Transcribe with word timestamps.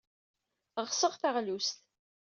Ɣseɣ 0.85 1.13
taɣlust. 1.21 1.77